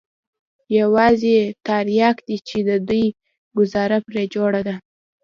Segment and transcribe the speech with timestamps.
[0.79, 3.05] يوازې ترياک دي چې د دوى
[3.57, 4.75] گوزاره پرې جوړه ده.